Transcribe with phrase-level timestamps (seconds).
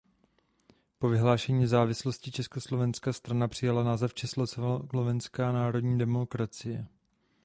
[0.99, 6.87] Po vyhlášení nezávislosti Československa strana přijala název Československá národní demokracie.